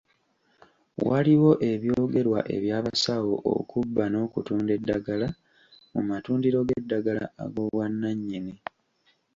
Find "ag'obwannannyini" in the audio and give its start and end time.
7.43-8.53